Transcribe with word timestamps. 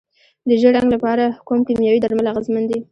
د 0.47 0.49
ژیړ 0.61 0.73
زنګ 0.77 0.89
لپاره 0.95 1.25
کوم 1.47 1.59
کیمیاوي 1.67 1.99
درمل 2.01 2.25
اغیزمن 2.29 2.63
دي؟ 2.67 2.77